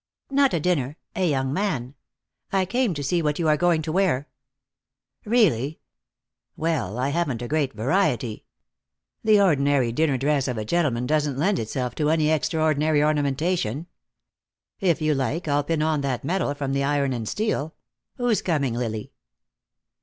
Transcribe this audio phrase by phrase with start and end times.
[0.31, 0.97] "Not a dinner.
[1.15, 1.93] A young man.
[2.51, 4.27] I came to see what you are going to wear."
[5.25, 5.79] "Really!
[6.55, 8.45] Well, I haven't a great variety.
[9.23, 13.85] The ordinary dinner dress of a gentleman doesn't lend itself to any extraordinary ornamentation.
[14.79, 17.75] If you like, I'll pin on that medal from the Iron and Steel
[18.17, 19.11] Who's coming, Lily?"